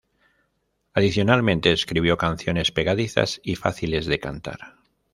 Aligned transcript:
Adicionalmente, 0.95 1.71
escribió 1.71 2.17
canciones 2.17 2.71
pegadizas 2.71 3.39
y 3.43 3.55
fáciles 3.55 4.07
de 4.07 4.19
cantar. 4.19 4.77